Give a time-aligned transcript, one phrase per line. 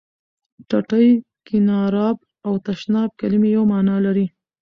[0.69, 1.09] ټټۍ،
[1.47, 4.25] کېناراب او تشناب کلمې یوه معنا لري.